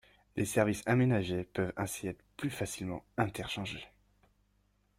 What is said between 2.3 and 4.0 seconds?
plus facilement inter-changés.